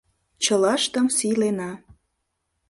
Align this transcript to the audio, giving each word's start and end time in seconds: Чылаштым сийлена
Чылаштым 0.43 1.05
сийлена 1.17 1.71